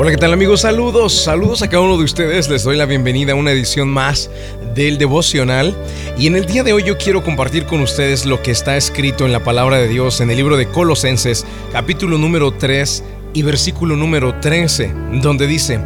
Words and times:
Hola, 0.00 0.12
¿qué 0.12 0.16
tal 0.16 0.32
amigos? 0.32 0.60
Saludos, 0.60 1.12
saludos 1.12 1.60
a 1.62 1.68
cada 1.68 1.82
uno 1.82 1.98
de 1.98 2.04
ustedes. 2.04 2.48
Les 2.48 2.62
doy 2.62 2.76
la 2.76 2.86
bienvenida 2.86 3.32
a 3.32 3.34
una 3.34 3.50
edición 3.50 3.88
más 3.88 4.30
del 4.72 4.96
devocional. 4.96 5.76
Y 6.16 6.28
en 6.28 6.36
el 6.36 6.46
día 6.46 6.62
de 6.62 6.72
hoy 6.72 6.84
yo 6.84 6.96
quiero 6.96 7.24
compartir 7.24 7.66
con 7.66 7.80
ustedes 7.80 8.24
lo 8.24 8.40
que 8.40 8.52
está 8.52 8.76
escrito 8.76 9.26
en 9.26 9.32
la 9.32 9.42
palabra 9.42 9.76
de 9.78 9.88
Dios 9.88 10.20
en 10.20 10.30
el 10.30 10.36
libro 10.36 10.56
de 10.56 10.68
Colosenses, 10.68 11.44
capítulo 11.72 12.16
número 12.16 12.52
3 12.52 13.02
y 13.34 13.42
versículo 13.42 13.96
número 13.96 14.36
13, 14.38 14.94
donde 15.20 15.48
dice, 15.48 15.80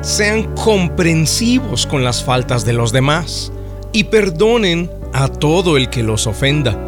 sean 0.00 0.54
comprensivos 0.54 1.88
con 1.88 2.04
las 2.04 2.22
faltas 2.22 2.64
de 2.64 2.72
los 2.72 2.92
demás 2.92 3.50
y 3.90 4.04
perdonen 4.04 4.88
a 5.12 5.26
todo 5.26 5.76
el 5.76 5.90
que 5.90 6.04
los 6.04 6.28
ofenda. 6.28 6.78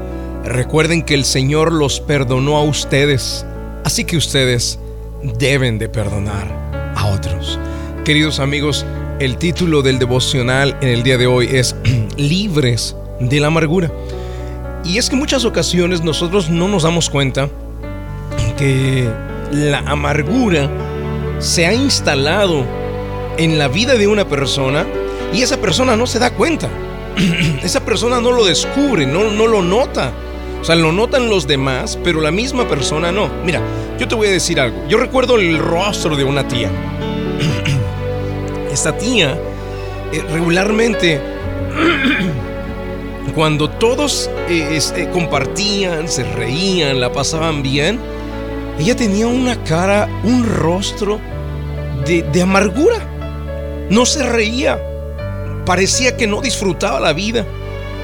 Recuerden 0.44 1.02
que 1.02 1.14
el 1.14 1.24
Señor 1.24 1.72
los 1.72 1.98
perdonó 1.98 2.56
a 2.56 2.62
ustedes, 2.62 3.44
así 3.82 4.04
que 4.04 4.16
ustedes 4.16 4.78
deben 5.40 5.80
de 5.80 5.88
perdonar 5.88 6.67
Queridos 8.04 8.38
amigos, 8.38 8.86
el 9.18 9.36
título 9.38 9.82
del 9.82 9.98
devocional 9.98 10.76
en 10.80 10.88
el 10.88 11.02
día 11.02 11.18
de 11.18 11.26
hoy 11.26 11.48
es 11.50 11.74
Libres 12.16 12.96
de 13.20 13.40
la 13.40 13.48
amargura. 13.48 13.90
Y 14.84 14.98
es 14.98 15.10
que 15.10 15.16
muchas 15.16 15.44
ocasiones 15.44 16.02
nosotros 16.02 16.48
no 16.48 16.68
nos 16.68 16.84
damos 16.84 17.10
cuenta 17.10 17.48
que 18.56 19.08
la 19.50 19.78
amargura 19.80 20.70
se 21.38 21.66
ha 21.66 21.74
instalado 21.74 22.64
en 23.36 23.58
la 23.58 23.68
vida 23.68 23.94
de 23.94 24.06
una 24.06 24.26
persona 24.28 24.86
y 25.32 25.42
esa 25.42 25.58
persona 25.58 25.96
no 25.96 26.06
se 26.06 26.18
da 26.18 26.30
cuenta. 26.30 26.68
esa 27.62 27.84
persona 27.84 28.20
no 28.20 28.30
lo 28.30 28.44
descubre, 28.44 29.06
no, 29.06 29.30
no 29.30 29.46
lo 29.46 29.62
nota. 29.62 30.12
O 30.60 30.64
sea, 30.64 30.74
lo 30.74 30.92
notan 30.92 31.28
los 31.28 31.46
demás, 31.46 31.98
pero 32.02 32.20
la 32.20 32.30
misma 32.30 32.68
persona 32.68 33.12
no. 33.12 33.28
Mira, 33.44 33.60
yo 33.98 34.08
te 34.08 34.14
voy 34.14 34.28
a 34.28 34.30
decir 34.30 34.60
algo. 34.60 34.86
Yo 34.88 34.98
recuerdo 34.98 35.36
el 35.36 35.58
rostro 35.58 36.16
de 36.16 36.24
una 36.24 36.46
tía. 36.46 36.70
Esta 38.72 38.96
tía 38.96 39.38
eh, 40.12 40.22
regularmente 40.32 41.20
cuando 43.34 43.70
todos 43.70 44.30
eh, 44.48 44.68
este, 44.72 45.08
compartían, 45.10 46.08
se 46.08 46.24
reían, 46.24 47.00
la 47.00 47.12
pasaban 47.12 47.62
bien, 47.62 47.98
ella 48.78 48.96
tenía 48.96 49.26
una 49.26 49.62
cara, 49.64 50.08
un 50.24 50.46
rostro 50.46 51.20
de, 52.06 52.22
de, 52.22 52.42
amargura. 52.42 52.98
No 53.90 54.06
se 54.06 54.22
reía. 54.22 54.80
Parecía 55.66 56.16
que 56.16 56.26
no 56.26 56.40
disfrutaba 56.40 57.00
la 57.00 57.12
vida. 57.12 57.44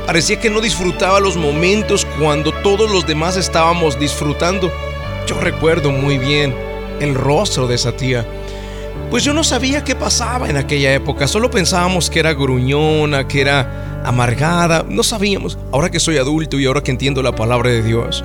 Parecía 0.07 0.39
que 0.39 0.51
no 0.51 0.61
disfrutaba 0.61 1.19
los 1.19 1.37
momentos 1.37 2.07
cuando 2.19 2.53
todos 2.53 2.91
los 2.91 3.07
demás 3.07 3.37
estábamos 3.37 3.99
disfrutando. 3.99 4.71
Yo 5.27 5.41
recuerdo 5.41 5.91
muy 5.91 6.19
bien 6.19 6.55
el 7.01 7.15
rostro 7.15 7.67
de 7.67 7.77
esa 7.77 7.97
tía. 7.97 8.27
Pues 9.11 9.25
yo 9.25 9.33
no 9.33 9.43
sabía 9.45 9.83
qué 9.83 9.95
pasaba 9.95 10.51
en 10.51 10.59
aquella 10.59 10.93
época, 10.93 11.27
solo 11.27 11.51
pensábamos 11.51 12.11
que 12.11 12.21
era 12.21 12.35
gruñona, 12.35 13.27
que 13.27 13.41
era 13.41 14.03
amargada, 14.05 14.85
no 14.89 15.03
sabíamos. 15.03 15.57
Ahora 15.73 15.91
que 15.91 16.01
soy 16.01 16.19
adulto 16.19 16.59
y 16.59 16.67
ahora 16.67 16.83
que 16.83 16.91
entiendo 16.91 17.23
la 17.23 17.35
palabra 17.35 17.71
de 17.71 17.83
Dios, 17.83 18.23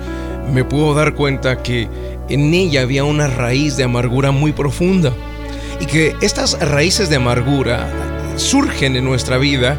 me 0.52 0.64
puedo 0.64 0.94
dar 0.94 1.14
cuenta 1.14 1.62
que 1.62 1.88
en 2.28 2.52
ella 2.52 2.82
había 2.82 3.04
una 3.04 3.26
raíz 3.26 3.76
de 3.76 3.84
amargura 3.84 4.32
muy 4.32 4.52
profunda 4.52 5.12
y 5.80 5.86
que 5.86 6.14
estas 6.20 6.58
raíces 6.60 7.08
de 7.08 7.16
amargura 7.16 7.88
surgen 8.36 8.96
en 8.96 9.04
nuestra 9.04 9.38
vida 9.38 9.78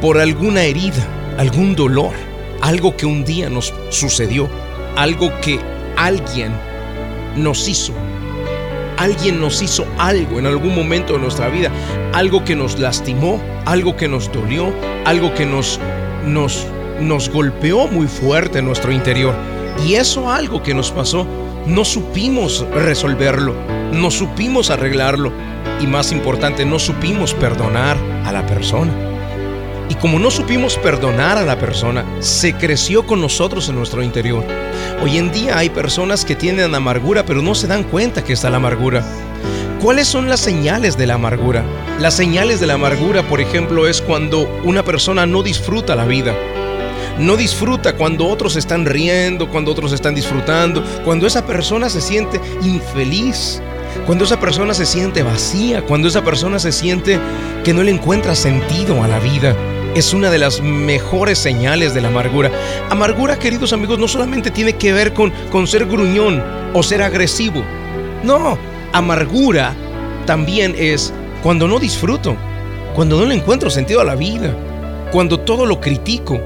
por 0.00 0.18
alguna 0.18 0.62
herida, 0.62 1.06
algún 1.38 1.74
dolor, 1.74 2.12
algo 2.60 2.96
que 2.96 3.06
un 3.06 3.24
día 3.24 3.48
nos 3.48 3.72
sucedió, 3.90 4.48
algo 4.96 5.30
que 5.40 5.58
alguien 5.96 6.52
nos 7.36 7.68
hizo. 7.68 7.92
Alguien 8.96 9.40
nos 9.40 9.62
hizo 9.62 9.86
algo 9.98 10.38
en 10.38 10.46
algún 10.46 10.74
momento 10.74 11.14
de 11.14 11.20
nuestra 11.20 11.48
vida, 11.48 11.70
algo 12.12 12.44
que 12.44 12.54
nos 12.54 12.78
lastimó, 12.78 13.40
algo 13.64 13.96
que 13.96 14.08
nos 14.08 14.30
dolió, 14.30 14.74
algo 15.06 15.32
que 15.32 15.46
nos, 15.46 15.80
nos, 16.26 16.66
nos 17.00 17.30
golpeó 17.30 17.86
muy 17.86 18.06
fuerte 18.06 18.58
en 18.58 18.66
nuestro 18.66 18.92
interior. 18.92 19.34
Y 19.86 19.94
eso 19.94 20.30
algo 20.30 20.62
que 20.62 20.74
nos 20.74 20.90
pasó, 20.90 21.26
no 21.66 21.84
supimos 21.86 22.66
resolverlo, 22.74 23.54
no 23.92 24.10
supimos 24.10 24.68
arreglarlo 24.68 25.32
y 25.80 25.86
más 25.86 26.12
importante, 26.12 26.66
no 26.66 26.78
supimos 26.78 27.32
perdonar 27.32 27.96
a 28.26 28.32
la 28.32 28.46
persona. 28.46 29.09
Y 29.90 29.96
como 29.96 30.20
no 30.20 30.30
supimos 30.30 30.76
perdonar 30.76 31.36
a 31.36 31.44
la 31.44 31.58
persona, 31.58 32.06
se 32.20 32.54
creció 32.54 33.04
con 33.08 33.20
nosotros 33.20 33.68
en 33.68 33.74
nuestro 33.74 34.04
interior. 34.04 34.44
Hoy 35.02 35.18
en 35.18 35.32
día 35.32 35.58
hay 35.58 35.68
personas 35.68 36.24
que 36.24 36.36
tienen 36.36 36.72
amargura 36.76 37.26
pero 37.26 37.42
no 37.42 37.56
se 37.56 37.66
dan 37.66 37.82
cuenta 37.82 38.22
que 38.22 38.32
está 38.32 38.50
la 38.50 38.58
amargura. 38.58 39.04
¿Cuáles 39.82 40.06
son 40.06 40.28
las 40.28 40.38
señales 40.38 40.96
de 40.96 41.08
la 41.08 41.14
amargura? 41.14 41.64
Las 41.98 42.14
señales 42.14 42.60
de 42.60 42.68
la 42.68 42.74
amargura, 42.74 43.24
por 43.24 43.40
ejemplo, 43.40 43.88
es 43.88 44.00
cuando 44.00 44.48
una 44.62 44.84
persona 44.84 45.26
no 45.26 45.42
disfruta 45.42 45.96
la 45.96 46.04
vida. 46.04 46.36
No 47.18 47.36
disfruta 47.36 47.96
cuando 47.96 48.28
otros 48.28 48.54
están 48.54 48.86
riendo, 48.86 49.50
cuando 49.50 49.72
otros 49.72 49.92
están 49.92 50.14
disfrutando, 50.14 50.84
cuando 51.04 51.26
esa 51.26 51.44
persona 51.44 51.90
se 51.90 52.00
siente 52.00 52.40
infeliz, 52.62 53.60
cuando 54.06 54.24
esa 54.24 54.38
persona 54.38 54.72
se 54.72 54.86
siente 54.86 55.24
vacía, 55.24 55.82
cuando 55.82 56.06
esa 56.06 56.22
persona 56.22 56.60
se 56.60 56.70
siente 56.70 57.18
que 57.64 57.74
no 57.74 57.82
le 57.82 57.90
encuentra 57.90 58.36
sentido 58.36 59.02
a 59.02 59.08
la 59.08 59.18
vida 59.18 59.56
es 59.94 60.14
una 60.14 60.30
de 60.30 60.38
las 60.38 60.60
mejores 60.60 61.38
señales 61.38 61.94
de 61.94 62.00
la 62.00 62.08
amargura. 62.08 62.50
Amargura, 62.90 63.38
queridos 63.38 63.72
amigos, 63.72 63.98
no 63.98 64.08
solamente 64.08 64.50
tiene 64.50 64.74
que 64.74 64.92
ver 64.92 65.12
con, 65.12 65.30
con 65.50 65.66
ser 65.66 65.86
gruñón 65.86 66.42
o 66.74 66.82
ser 66.82 67.02
agresivo. 67.02 67.62
No, 68.22 68.58
amargura 68.92 69.74
también 70.26 70.74
es 70.78 71.12
cuando 71.42 71.66
no 71.66 71.78
disfruto, 71.78 72.36
cuando 72.94 73.18
no 73.18 73.26
le 73.26 73.34
encuentro 73.34 73.70
sentido 73.70 74.00
a 74.00 74.04
la 74.04 74.14
vida, 74.14 74.54
cuando 75.10 75.40
todo 75.40 75.66
lo 75.66 75.80
critico, 75.80 76.40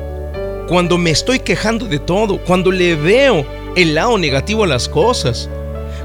cuando 0.69 0.97
me 0.97 1.11
estoy 1.11 1.41
quejando 1.41 1.87
de 1.87 1.99
todo, 1.99 2.39
cuando 2.39 2.71
le 2.71 2.95
veo 2.95 3.45
el 3.77 3.95
lado 3.95 4.17
negativo 4.17 4.65
a 4.65 4.69
las 4.69 4.89
cosas, 4.89 5.51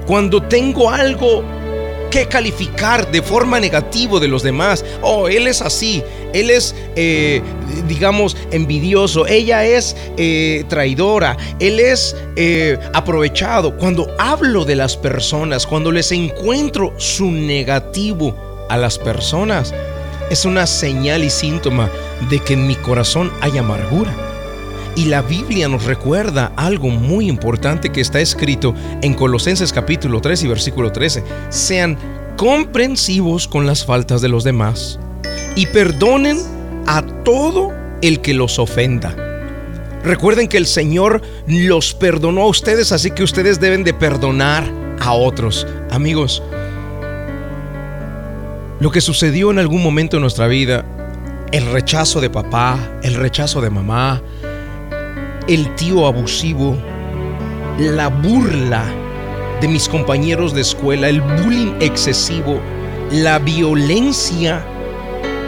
cuando 0.05 0.41
tengo 0.41 0.89
algo 0.89 1.44
que 2.09 2.28
calificar 2.28 3.09
de 3.11 3.22
forma 3.22 3.59
negativa 3.59 4.19
de 4.19 4.28
los 4.28 4.44
demás. 4.44 4.83
Oh, 5.01 5.28
él 5.28 5.47
es 5.47 5.61
así, 5.61 6.03
él 6.34 6.50
es, 6.50 6.75
eh, 6.95 7.41
digamos, 7.88 8.38
envidioso, 8.51 9.25
ella 9.28 9.66
es 9.66 9.95
eh, 10.17 10.66
traidora, 10.67 11.38
él 11.59 11.79
es 11.79 12.16
eh, 12.35 12.78
aprovechado. 12.94 13.78
Cuando 13.78 14.07
hablo 14.17 14.66
de 14.66 14.75
las 14.75 14.97
personas, 14.97 15.66
cuando 15.66 15.91
les 15.91 16.12
encuentro 16.12 16.94
su 16.97 17.31
negativo 17.31 18.35
a 18.69 18.78
las 18.78 18.97
personas, 18.97 19.73
es 20.29 20.45
una 20.45 20.67
señal 20.67 21.23
y 21.23 21.29
síntoma 21.29 21.90
de 22.29 22.40
que 22.40 22.53
en 22.53 22.67
mi 22.67 22.75
corazón 22.75 23.31
hay 23.41 23.57
amargura. 23.57 24.13
Y 24.96 25.06
la 25.06 25.22
Biblia 25.22 25.67
nos 25.69 25.85
recuerda 25.85 26.51
algo 26.56 26.90
muy 26.90 27.29
importante 27.29 27.90
que 27.90 28.01
está 28.01 28.19
escrito 28.19 28.75
en 29.01 29.13
Colosenses 29.13 29.72
capítulo 29.72 30.19
3 30.19 30.44
y 30.44 30.47
versículo 30.47 30.91
13. 30.91 31.23
Sean 31.50 31.97
comprensivos 32.35 33.47
con 33.47 33.66
las 33.66 33.85
faltas 33.85 34.22
de 34.22 34.29
los 34.29 34.44
demás 34.44 35.00
y 35.55 35.67
perdonen 35.67 36.37
a 36.87 37.01
todo 37.23 37.73
el 38.01 38.21
que 38.21 38.33
los 38.33 38.59
ofenda. 38.59 39.15
Recuerden 40.03 40.47
que 40.47 40.57
el 40.57 40.65
Señor 40.65 41.21
los 41.45 41.93
perdonó 41.93 42.43
a 42.43 42.47
ustedes, 42.47 42.91
así 42.91 43.11
que 43.11 43.23
ustedes 43.23 43.59
deben 43.59 43.83
de 43.83 43.93
perdonar 43.93 44.63
a 44.99 45.13
otros. 45.13 45.67
Amigos, 45.91 46.41
lo 48.79 48.91
que 48.91 49.01
sucedió 49.01 49.51
en 49.51 49.59
algún 49.59 49.83
momento 49.83 50.17
en 50.17 50.21
nuestra 50.21 50.47
vida, 50.47 50.85
el 51.51 51.66
rechazo 51.71 52.21
de 52.21 52.29
papá, 52.29 52.79
el 53.03 53.16
rechazo 53.16 53.59
de 53.59 53.69
mamá, 53.69 54.21
el 55.47 55.75
tío 55.75 56.05
abusivo, 56.07 56.77
la 57.77 58.07
burla 58.07 58.85
de 59.59 59.67
mis 59.67 59.89
compañeros 59.89 60.53
de 60.53 60.61
escuela, 60.61 61.09
el 61.09 61.21
bullying 61.21 61.73
excesivo, 61.81 62.61
la 63.11 63.40
violencia 63.40 64.63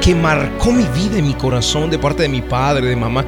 que 0.02 0.16
marcó 0.16 0.72
mi 0.72 0.84
vida 0.86 1.20
y 1.20 1.22
mi 1.22 1.36
corazón 1.36 1.92
de 1.92 2.00
parte 2.00 2.24
de 2.24 2.30
mi 2.30 2.42
padre, 2.42 2.88
de 2.88 2.96
mamá, 2.96 3.24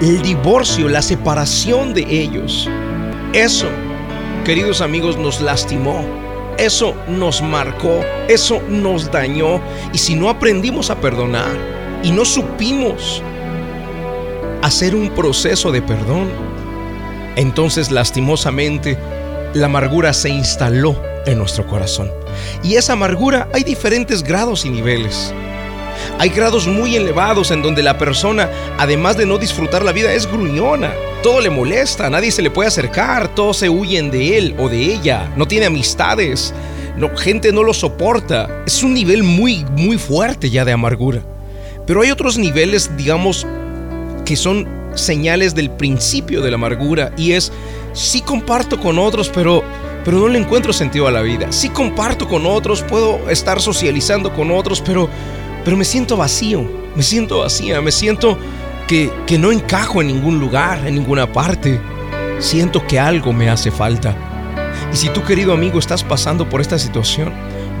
el 0.00 0.20
divorcio, 0.20 0.88
la 0.88 1.00
separación 1.00 1.94
de 1.94 2.02
ellos. 2.02 2.68
Eso, 3.32 3.68
queridos 4.44 4.80
amigos, 4.80 5.16
nos 5.16 5.40
lastimó. 5.40 6.04
Eso 6.58 6.94
nos 7.08 7.40
marcó, 7.40 8.00
eso 8.28 8.60
nos 8.68 9.10
dañó. 9.10 9.60
Y 9.92 9.98
si 9.98 10.16
no 10.16 10.28
aprendimos 10.28 10.90
a 10.90 10.96
perdonar 10.96 11.50
y 12.02 12.10
no 12.10 12.24
supimos 12.24 13.22
hacer 14.60 14.94
un 14.94 15.08
proceso 15.10 15.70
de 15.70 15.82
perdón, 15.82 16.28
entonces 17.36 17.90
lastimosamente 17.90 18.98
la 19.54 19.66
amargura 19.66 20.12
se 20.12 20.30
instaló 20.30 21.00
en 21.26 21.38
nuestro 21.38 21.66
corazón. 21.66 22.10
Y 22.62 22.74
esa 22.74 22.94
amargura 22.94 23.48
hay 23.54 23.62
diferentes 23.62 24.22
grados 24.22 24.64
y 24.64 24.70
niveles. 24.70 25.32
Hay 26.18 26.30
grados 26.30 26.66
muy 26.66 26.96
elevados 26.96 27.50
en 27.50 27.62
donde 27.62 27.82
la 27.82 27.98
persona, 27.98 28.50
además 28.78 29.16
de 29.16 29.26
no 29.26 29.38
disfrutar 29.38 29.84
la 29.84 29.92
vida, 29.92 30.12
es 30.12 30.30
gruñona. 30.30 30.92
Todo 31.22 31.40
le 31.40 31.50
molesta, 31.50 32.10
nadie 32.10 32.30
se 32.30 32.42
le 32.42 32.50
puede 32.50 32.68
acercar, 32.68 33.34
todos 33.34 33.58
se 33.58 33.68
huyen 33.68 34.10
de 34.10 34.38
él 34.38 34.56
o 34.58 34.68
de 34.68 34.78
ella, 34.78 35.32
no 35.36 35.46
tiene 35.46 35.66
amistades, 35.66 36.52
No, 36.96 37.16
gente 37.16 37.52
no 37.52 37.62
lo 37.62 37.72
soporta. 37.72 38.64
Es 38.66 38.82
un 38.82 38.92
nivel 38.92 39.22
muy, 39.22 39.64
muy 39.76 39.96
fuerte 39.96 40.50
ya 40.50 40.64
de 40.64 40.72
amargura. 40.72 41.22
Pero 41.86 42.02
hay 42.02 42.10
otros 42.10 42.36
niveles, 42.38 42.90
digamos, 42.96 43.46
que 44.24 44.36
son 44.36 44.68
señales 44.94 45.54
del 45.54 45.70
principio 45.70 46.42
de 46.42 46.50
la 46.50 46.56
amargura 46.56 47.12
y 47.16 47.32
es, 47.32 47.52
sí 47.92 48.20
comparto 48.20 48.78
con 48.78 48.98
otros, 48.98 49.30
pero, 49.30 49.62
pero 50.04 50.18
no 50.18 50.28
le 50.28 50.38
encuentro 50.38 50.72
sentido 50.72 51.06
a 51.06 51.10
la 51.10 51.22
vida. 51.22 51.50
Sí 51.50 51.70
comparto 51.70 52.28
con 52.28 52.46
otros, 52.46 52.82
puedo 52.82 53.28
estar 53.30 53.60
socializando 53.60 54.32
con 54.32 54.50
otros, 54.50 54.80
pero, 54.80 55.08
pero 55.64 55.76
me 55.76 55.84
siento 55.84 56.16
vacío, 56.16 56.64
me 56.94 57.02
siento 57.02 57.40
vacía, 57.40 57.80
me 57.80 57.92
siento 57.92 58.38
que, 58.86 59.10
que 59.26 59.38
no 59.38 59.52
encajo 59.52 60.00
en 60.00 60.08
ningún 60.08 60.38
lugar, 60.38 60.86
en 60.86 60.94
ninguna 60.94 61.32
parte. 61.32 61.80
Siento 62.38 62.86
que 62.86 62.98
algo 62.98 63.32
me 63.32 63.48
hace 63.48 63.70
falta. 63.70 64.16
Y 64.92 64.96
si 64.96 65.08
tú 65.08 65.22
querido 65.22 65.52
amigo 65.52 65.78
estás 65.78 66.02
pasando 66.02 66.48
por 66.48 66.60
esta 66.60 66.78
situación, 66.78 67.32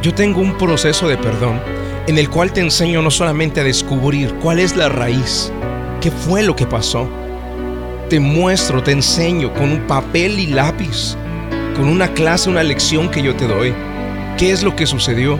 yo 0.02 0.14
tengo 0.14 0.40
un 0.40 0.56
proceso 0.56 1.08
de 1.08 1.16
perdón 1.16 1.60
en 2.06 2.18
el 2.18 2.28
cual 2.28 2.52
te 2.52 2.60
enseño 2.60 3.00
no 3.02 3.10
solamente 3.10 3.60
a 3.60 3.64
descubrir 3.64 4.34
cuál 4.42 4.58
es 4.58 4.76
la 4.76 4.88
raíz, 4.88 5.52
qué 6.00 6.10
fue 6.10 6.42
lo 6.42 6.56
que 6.56 6.66
pasó, 6.66 7.08
te 8.08 8.18
muestro, 8.18 8.82
te 8.82 8.90
enseño 8.90 9.52
con 9.54 9.70
un 9.70 9.86
papel 9.86 10.40
y 10.40 10.48
lápiz, 10.48 11.16
con 11.76 11.88
una 11.88 12.12
clase, 12.12 12.50
una 12.50 12.62
lección 12.62 13.08
que 13.08 13.22
yo 13.22 13.36
te 13.36 13.46
doy, 13.46 13.72
qué 14.36 14.50
es 14.50 14.62
lo 14.62 14.74
que 14.74 14.86
sucedió. 14.86 15.38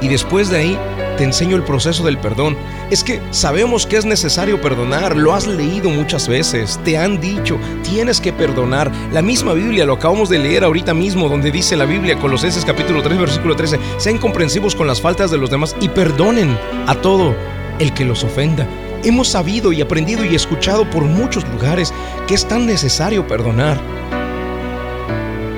Y 0.00 0.08
después 0.08 0.48
de 0.48 0.58
ahí 0.58 0.78
te 1.18 1.24
enseño 1.24 1.56
el 1.56 1.64
proceso 1.64 2.04
del 2.04 2.16
perdón. 2.16 2.56
Es 2.90 3.02
que 3.02 3.20
sabemos 3.32 3.86
que 3.86 3.96
es 3.96 4.04
necesario 4.04 4.60
perdonar, 4.60 5.16
lo 5.16 5.34
has 5.34 5.46
leído 5.46 5.90
muchas 5.90 6.28
veces, 6.28 6.78
te 6.84 6.96
han 6.96 7.20
dicho, 7.20 7.58
tienes 7.82 8.20
que 8.20 8.32
perdonar. 8.32 8.90
La 9.12 9.20
misma 9.20 9.52
Biblia, 9.52 9.84
lo 9.84 9.94
acabamos 9.94 10.28
de 10.28 10.38
leer 10.38 10.62
ahorita 10.62 10.94
mismo, 10.94 11.28
donde 11.28 11.50
dice 11.50 11.76
la 11.76 11.86
Biblia, 11.86 12.18
Colosenses 12.18 12.64
capítulo 12.64 13.02
3, 13.02 13.18
versículo 13.18 13.56
13, 13.56 13.78
sean 13.98 14.18
comprensivos 14.18 14.76
con 14.76 14.86
las 14.86 15.00
faltas 15.00 15.30
de 15.30 15.38
los 15.38 15.50
demás 15.50 15.74
y 15.80 15.88
perdonen 15.88 16.56
a 16.86 16.94
todo 16.94 17.34
el 17.80 17.92
que 17.92 18.04
los 18.04 18.22
ofenda. 18.22 18.66
Hemos 19.02 19.28
sabido 19.28 19.72
y 19.72 19.80
aprendido 19.80 20.24
y 20.24 20.36
escuchado 20.36 20.88
por 20.88 21.02
muchos 21.02 21.46
lugares 21.48 21.92
que 22.28 22.34
es 22.34 22.46
tan 22.46 22.64
necesario 22.64 23.26
perdonar. 23.26 23.80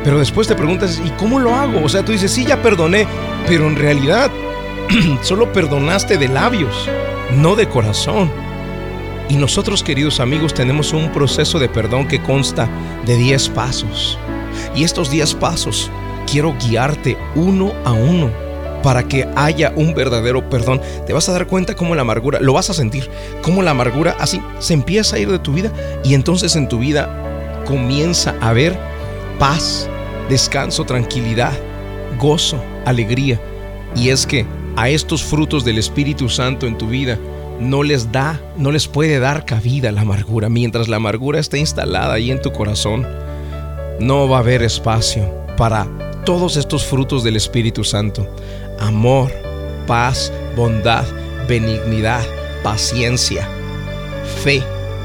Pero 0.05 0.19
después 0.19 0.49
te 0.49 0.55
preguntas, 0.55 1.01
¿y 1.05 1.11
cómo 1.11 1.39
lo 1.39 1.55
hago? 1.55 1.85
O 1.85 1.89
sea, 1.91 2.03
tú 2.03 2.13
dices, 2.13 2.33
sí, 2.33 2.47
ya 2.47 2.63
perdoné, 2.63 3.07
pero 3.47 3.67
en 3.67 3.77
realidad 3.77 4.31
solo 5.23 5.53
perdonaste 5.53 6.19
de 6.19 6.29
labios, 6.29 6.89
no 7.37 7.55
de 7.57 7.69
corazón. 7.69 8.31
Y 9.29 9.37
nosotros, 9.37 9.85
queridos 9.85 10.19
amigos, 10.19 10.55
tenemos 10.55 10.93
un 10.93 11.13
proceso 11.13 11.59
de 11.59 11.69
perdón 11.69 12.09
que 12.09 12.21
consta 12.21 12.69
de 13.07 13.17
10 13.17 13.51
pasos. 13.51 14.19
Y 14.75 14.83
estos 14.83 15.11
10 15.11 15.35
pasos 15.35 15.91
quiero 16.31 16.57
guiarte 16.59 17.17
uno 17.37 17.73
a 17.85 17.93
uno 17.93 18.31
para 18.83 19.05
que 19.05 19.29
haya 19.37 19.73
un 19.77 19.95
verdadero 19.95 20.49
perdón. 20.49 20.81
Te 21.07 21.13
vas 21.13 21.29
a 21.29 21.33
dar 21.33 21.47
cuenta 21.47 21.77
cómo 21.77 21.95
la 21.95 22.03
amargura, 22.03 22.41
lo 22.41 22.53
vas 22.53 22.71
a 22.71 22.75
sentir, 22.75 23.09
cómo 23.43 23.63
la 23.63 23.71
amargura 23.71 24.17
así 24.19 24.43
se 24.59 24.75
empieza 24.75 25.17
a 25.17 25.19
ir 25.21 25.31
de 25.31 25.39
tu 25.39 25.53
vida 25.53 25.71
y 26.03 26.15
entonces 26.15 26.57
en 26.57 26.69
tu 26.69 26.79
vida 26.81 27.63
comienza 27.67 28.35
a 28.41 28.49
haber 28.49 28.77
paz, 29.39 29.89
descanso, 30.29 30.85
tranquilidad, 30.85 31.53
gozo, 32.19 32.61
alegría. 32.85 33.41
Y 33.95 34.09
es 34.09 34.27
que 34.27 34.47
a 34.81 34.89
estos 34.89 35.23
frutos 35.23 35.63
del 35.63 35.77
Espíritu 35.77 36.31
Santo 36.31 36.67
en 36.67 36.79
tu 36.79 36.89
vida 36.89 37.19
no 37.61 37.83
les 37.83 38.13
da, 38.13 38.41
no 38.57 38.73
les 38.73 38.89
puede 38.89 39.19
dar 39.19 39.45
cabida 39.45 39.93
la 39.93 40.01
amargura. 40.01 40.49
Mientras 40.49 40.89
la 40.89 40.97
amargura 40.97 41.39
está 41.39 41.59
instalada 41.59 42.15
ahí 42.15 42.31
en 42.31 42.41
tu 42.41 42.51
corazón, 42.51 43.07
no 44.01 44.27
va 44.27 44.39
a 44.39 44.41
haber 44.41 44.63
espacio 44.63 45.31
para 45.59 45.87
todos 46.25 46.57
estos 46.57 46.87
frutos 46.87 47.23
del 47.23 47.37
Espíritu 47.37 47.85
Santo. 47.85 48.27
Amor, 48.79 49.31
paz, 49.87 50.33
bondad, 50.57 51.05
benignidad, 51.47 52.25
paciencia, 52.63 53.47
fe, 54.43 54.63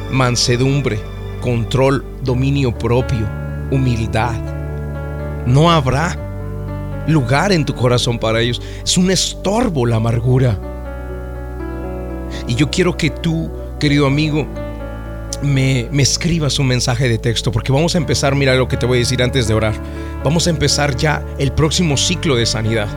mansedumbre, 0.10 1.02
control, 1.42 2.06
dominio 2.24 2.72
propio, 2.78 3.28
humildad. 3.72 4.36
No 5.46 5.70
habrá 5.70 6.25
lugar 7.08 7.52
en 7.52 7.66
tu 7.66 7.74
corazón 7.76 8.20
para 8.20 8.42
ellos. 8.42 8.62
Es 8.84 8.98
un 8.98 9.12
estorbo 9.12 9.86
la 9.86 9.98
amargura. 9.98 10.60
Y 12.48 12.56
yo 12.56 12.70
quiero 12.70 12.98
que 12.98 13.10
tú, 13.10 13.52
querido 13.80 14.06
amigo, 14.06 14.48
me, 15.42 15.88
me, 15.92 16.04
escribas 16.04 16.60
un 16.60 16.68
mensaje 16.68 17.08
de 17.10 17.18
texto, 17.18 17.52
porque 17.52 17.72
vamos 17.72 17.96
a 17.96 17.98
empezar, 17.98 18.36
mira 18.36 18.56
lo 18.56 18.68
que 18.68 18.78
te 18.78 18.86
voy 18.86 18.98
a 18.98 19.00
decir 19.00 19.22
antes 19.22 19.48
de 19.48 19.54
orar. 19.54 19.74
Vamos 20.24 20.48
a 20.48 20.50
empezar 20.50 20.96
ya 20.96 21.24
el 21.38 21.52
próximo 21.52 21.98
ciclo 21.98 22.36
de 22.36 22.46
sanidad. 22.46 22.88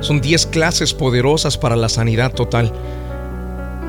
Son 0.00 0.20
10 0.20 0.46
clases 0.46 0.94
poderosas 0.94 1.56
para 1.56 1.76
la 1.76 1.88
sanidad 1.88 2.32
total. 2.32 2.72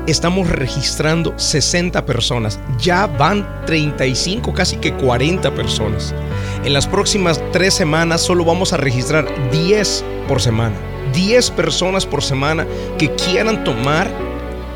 Estamos 0.06 0.50
registrando 0.50 1.32
60 1.38 2.04
personas. 2.04 2.60
Ya 2.78 3.06
van 3.06 3.64
35, 3.64 4.52
casi 4.52 4.76
que 4.76 4.92
40 4.92 5.54
personas. 5.54 6.14
En 6.62 6.74
las 6.74 6.86
próximas 6.86 7.40
tres 7.52 7.72
semanas 7.72 8.20
solo 8.20 8.44
vamos 8.44 8.74
a 8.74 8.76
registrar 8.76 9.26
10 9.50 10.04
por 10.28 10.42
semana. 10.42 10.76
10 11.14 11.50
personas 11.52 12.04
por 12.04 12.22
semana 12.22 12.66
que 12.98 13.14
quieran 13.14 13.64
tomar 13.64 14.10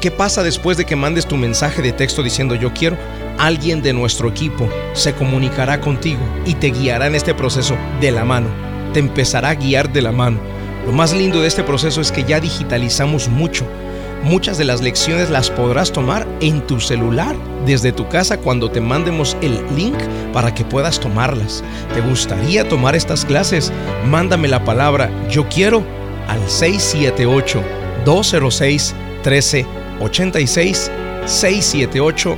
¿Qué 0.02 0.12
pasa 0.12 0.44
después 0.44 0.78
de 0.78 0.86
que 0.86 0.96
mandes 0.96 1.28
tu 1.28 1.36
mensaje 1.38 1.82
de 1.82 1.92
texto 1.92 2.24
diciendo 2.24 2.56
yo 2.56 2.74
quiero? 2.74 2.98
Alguien 3.38 3.82
de 3.82 3.94
nuestro 3.94 4.30
equipo 4.30 4.70
se 4.94 5.14
comunicará 5.14 5.82
contigo 5.82 6.22
y 6.46 6.56
te 6.56 6.72
guiará 6.72 7.08
en 7.08 7.16
este 7.16 7.34
proceso 7.34 7.76
de 8.00 8.12
la 8.12 8.26
mano. 8.26 8.48
Te 8.94 9.00
empezará 9.00 9.50
a 9.50 9.56
guiar 9.56 9.92
de 9.92 10.02
la 10.02 10.12
mano. 10.12 10.40
Lo 10.86 10.92
más 10.92 11.14
lindo 11.14 11.42
de 11.42 11.48
este 11.48 11.64
proceso 11.64 12.02
es 12.02 12.12
que 12.12 12.24
ya 12.24 12.40
digitalizamos 12.40 13.30
mucho 13.30 13.66
Muchas 14.24 14.58
de 14.58 14.64
las 14.64 14.82
lecciones 14.82 15.30
las 15.30 15.50
podrás 15.50 15.92
tomar 15.92 16.26
en 16.40 16.66
tu 16.66 16.80
celular 16.80 17.36
desde 17.66 17.92
tu 17.92 18.08
casa 18.08 18.38
cuando 18.38 18.72
te 18.72 18.80
mandemos 18.80 19.36
el 19.42 19.60
link 19.76 19.98
para 20.32 20.56
que 20.56 20.64
puedas 20.64 21.02
tomarlas. 21.02 21.62
¿Te 21.94 22.00
gustaría 22.00 22.68
tomar 22.68 22.96
estas 22.96 23.26
clases? 23.26 23.74
Mándame 24.08 24.48
la 24.48 24.64
palabra 24.64 25.12
yo 25.30 25.50
quiero 25.50 25.84
al 26.30 26.40
678 26.50 27.62
206 28.06 28.96
1386 29.26 30.92
678 31.26 32.38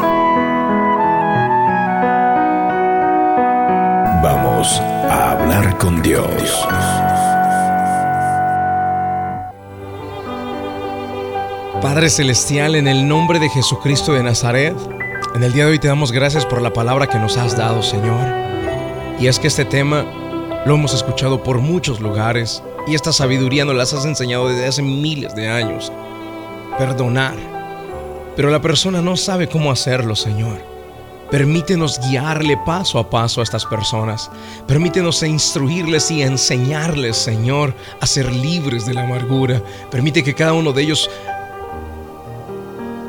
A 4.63 5.31
hablar 5.31 5.75
con 5.79 6.03
Dios. 6.03 6.67
Padre 11.81 12.11
Celestial, 12.11 12.75
en 12.75 12.87
el 12.87 13.07
nombre 13.07 13.39
de 13.39 13.49
Jesucristo 13.49 14.13
de 14.13 14.21
Nazaret, 14.21 14.75
en 15.33 15.41
el 15.41 15.51
día 15.53 15.65
de 15.65 15.71
hoy 15.71 15.79
te 15.79 15.87
damos 15.87 16.11
gracias 16.11 16.45
por 16.45 16.61
la 16.61 16.71
palabra 16.73 17.07
que 17.07 17.17
nos 17.17 17.37
has 17.37 17.57
dado, 17.57 17.81
Señor. 17.81 18.21
Y 19.19 19.25
es 19.25 19.39
que 19.39 19.47
este 19.47 19.65
tema 19.65 20.05
lo 20.67 20.75
hemos 20.75 20.93
escuchado 20.93 21.41
por 21.41 21.57
muchos 21.57 21.99
lugares 21.99 22.61
y 22.85 22.93
esta 22.93 23.11
sabiduría 23.11 23.65
nos 23.65 23.75
las 23.75 23.93
has 23.93 24.05
enseñado 24.05 24.47
desde 24.47 24.67
hace 24.67 24.83
miles 24.83 25.33
de 25.33 25.49
años. 25.49 25.91
Perdonar. 26.77 27.33
Pero 28.35 28.51
la 28.51 28.61
persona 28.61 29.01
no 29.01 29.17
sabe 29.17 29.49
cómo 29.49 29.71
hacerlo, 29.71 30.15
Señor. 30.15 30.70
Permítenos 31.31 31.97
guiarle 32.09 32.57
paso 32.57 32.99
a 32.99 33.09
paso 33.09 33.39
a 33.39 33.43
estas 33.43 33.65
personas. 33.65 34.29
Permítenos 34.67 35.23
instruirles 35.23 36.11
y 36.11 36.23
enseñarles, 36.23 37.15
Señor, 37.15 37.73
a 38.01 38.05
ser 38.05 38.29
libres 38.33 38.85
de 38.85 38.93
la 38.93 39.03
amargura. 39.03 39.63
Permite 39.89 40.25
que 40.25 40.35
cada 40.35 40.51
uno 40.51 40.73
de 40.73 40.81
ellos 40.81 41.09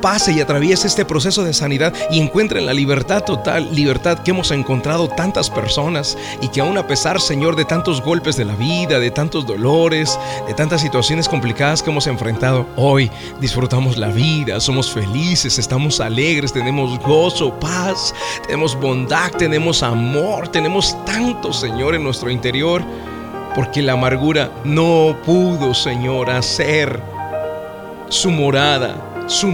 pase 0.03 0.33
y 0.33 0.41
atraviese 0.41 0.87
este 0.87 1.07
proceso 1.07 1.45
de 1.45 1.55
sanidad 1.55 1.95
y 2.11 2.21
encuentren 2.21 2.67
la 2.67 2.75
libertad 2.75 3.23
total, 3.25 3.75
libertad 3.75 4.19
que 4.19 4.33
hemos 4.33 4.51
encontrado 4.51 5.09
tantas 5.09 5.49
personas 5.49 6.19
y 6.43 6.49
que 6.49 6.61
aún 6.61 6.77
a 6.77 6.87
pesar, 6.87 7.21
Señor, 7.21 7.57
de 7.57 7.65
tantos 7.65 8.03
golpes 8.03 8.37
de 8.37 8.45
la 8.45 8.57
vida, 8.57 8.99
de 8.99 9.11
tantos 9.11 9.47
dolores, 9.47 10.19
de 10.47 10.53
tantas 10.53 10.83
situaciones 10.83 11.29
complicadas 11.29 11.83
que 11.83 11.91
hemos 11.91 12.07
enfrentado, 12.07 12.67
hoy 12.77 13.11
disfrutamos 13.41 13.97
la 13.97 14.09
vida, 14.09 14.61
somos 14.61 14.93
felices, 14.93 15.59
estamos 15.59 16.01
alegres, 16.01 16.53
tenemos 16.53 16.99
gozo, 16.99 17.59
paz, 17.59 18.13
tenemos 18.45 18.79
bondad, 18.79 19.31
tenemos 19.31 19.83
amor, 19.83 20.49
tenemos 20.49 20.97
tanto, 21.07 21.53
Señor, 21.53 21.95
en 21.95 22.03
nuestro 22.03 22.29
interior, 22.29 22.83
porque 23.55 23.83
la 23.83 23.93
amargura 23.93 24.51
no 24.65 25.17
pudo, 25.25 25.73
Señor, 25.75 26.29
hacer 26.29 27.01
su 28.09 28.31
morada 28.31 29.12
su 29.33 29.49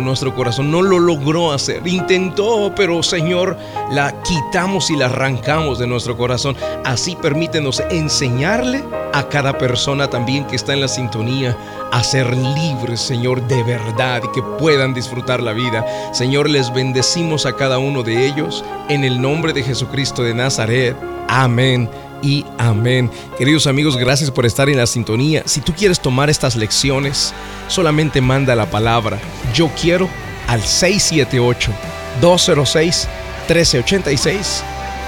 nuestro 0.00 0.34
corazón. 0.34 0.70
No 0.70 0.82
lo 0.82 0.98
logró 0.98 1.52
hacer. 1.52 1.86
Intentó, 1.86 2.72
pero 2.74 3.02
Señor, 3.02 3.56
la 3.90 4.14
quitamos 4.22 4.90
y 4.90 4.96
la 4.96 5.06
arrancamos 5.06 5.78
de 5.78 5.86
nuestro 5.86 6.16
corazón. 6.16 6.56
Así 6.84 7.16
permítenos 7.16 7.82
enseñarle 7.90 8.84
a 9.12 9.28
cada 9.28 9.56
persona 9.56 10.08
también 10.08 10.44
que 10.46 10.56
está 10.56 10.72
en 10.72 10.80
la 10.80 10.88
sintonía 10.88 11.56
a 11.92 12.02
ser 12.04 12.36
libres, 12.36 13.00
Señor, 13.00 13.46
de 13.46 13.62
verdad 13.62 14.22
y 14.24 14.32
que 14.32 14.42
puedan 14.58 14.94
disfrutar 14.94 15.40
la 15.40 15.52
vida. 15.52 15.84
Señor, 16.12 16.48
les 16.48 16.72
bendecimos 16.72 17.46
a 17.46 17.54
cada 17.54 17.78
uno 17.78 18.02
de 18.02 18.26
ellos 18.26 18.64
en 18.88 19.04
el 19.04 19.20
nombre 19.20 19.52
de 19.52 19.62
Jesucristo 19.62 20.22
de 20.22 20.34
Nazaret. 20.34 20.96
Amén 21.28 21.88
y 22.22 22.44
amén. 22.58 23.10
Queridos 23.38 23.66
amigos, 23.66 23.96
gracias 23.96 24.30
por 24.30 24.46
estar 24.46 24.68
en 24.68 24.76
la 24.76 24.86
sintonía. 24.86 25.42
Si 25.46 25.60
tú 25.60 25.74
quieres 25.74 26.00
tomar 26.00 26.30
estas 26.30 26.56
lecciones, 26.56 27.32
solamente 27.68 28.20
manda 28.20 28.54
la 28.54 28.70
palabra 28.70 29.18
yo 29.54 29.70
quiero 29.80 30.08
al 30.46 30.62
678 30.62 31.72
206 32.20 33.08
1386 33.48 34.62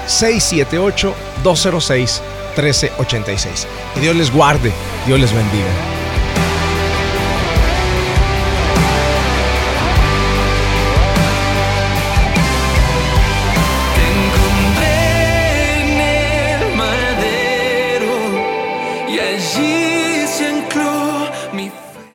678 0.07 1.15
206 1.43 2.21
1386. 2.55 3.67
Que 3.95 4.01
Dios 4.01 4.15
les 4.15 4.31
guarde, 4.31 4.71
Dios 5.07 5.19
les 5.19 5.33
bendiga. 5.33 6.02